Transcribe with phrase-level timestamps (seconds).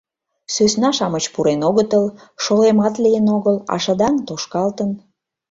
[0.53, 2.05] —Сӧсна-шамыч пурен огытыл,
[2.43, 4.89] шолемат лийын огыл, а шыдаҥ тошкалтын.